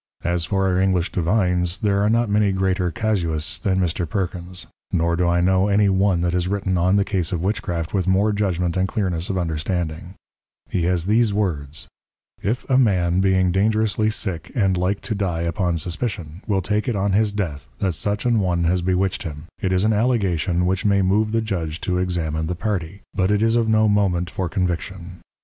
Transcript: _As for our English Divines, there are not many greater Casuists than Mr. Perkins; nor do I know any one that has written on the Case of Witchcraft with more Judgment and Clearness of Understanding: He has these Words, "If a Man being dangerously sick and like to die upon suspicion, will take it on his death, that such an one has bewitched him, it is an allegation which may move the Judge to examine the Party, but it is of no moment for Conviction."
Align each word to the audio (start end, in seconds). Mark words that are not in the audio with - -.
_As 0.27 0.45
for 0.45 0.65
our 0.65 0.79
English 0.79 1.11
Divines, 1.11 1.77
there 1.77 2.01
are 2.01 2.09
not 2.09 2.27
many 2.27 2.51
greater 2.51 2.89
Casuists 2.89 3.59
than 3.59 3.79
Mr. 3.79 4.09
Perkins; 4.09 4.65
nor 4.91 5.15
do 5.15 5.27
I 5.27 5.41
know 5.41 5.67
any 5.67 5.89
one 5.89 6.21
that 6.21 6.33
has 6.33 6.47
written 6.47 6.75
on 6.75 6.95
the 6.95 7.05
Case 7.05 7.31
of 7.31 7.43
Witchcraft 7.43 7.93
with 7.93 8.07
more 8.07 8.31
Judgment 8.33 8.75
and 8.75 8.87
Clearness 8.87 9.29
of 9.29 9.37
Understanding: 9.37 10.15
He 10.67 10.85
has 10.85 11.05
these 11.05 11.35
Words, 11.35 11.87
"If 12.41 12.67
a 12.67 12.79
Man 12.79 13.19
being 13.19 13.51
dangerously 13.51 14.09
sick 14.09 14.51
and 14.55 14.75
like 14.75 15.01
to 15.01 15.13
die 15.13 15.41
upon 15.41 15.77
suspicion, 15.77 16.41
will 16.47 16.63
take 16.63 16.87
it 16.87 16.95
on 16.95 17.11
his 17.11 17.31
death, 17.31 17.67
that 17.77 17.93
such 17.93 18.25
an 18.25 18.39
one 18.39 18.63
has 18.63 18.81
bewitched 18.81 19.21
him, 19.21 19.43
it 19.59 19.71
is 19.71 19.83
an 19.83 19.93
allegation 19.93 20.65
which 20.65 20.83
may 20.83 21.03
move 21.03 21.31
the 21.31 21.41
Judge 21.41 21.79
to 21.81 21.99
examine 21.99 22.47
the 22.47 22.55
Party, 22.55 23.01
but 23.13 23.29
it 23.29 23.43
is 23.43 23.55
of 23.55 23.69
no 23.69 23.87
moment 23.87 24.31
for 24.31 24.49
Conviction." 24.49 25.19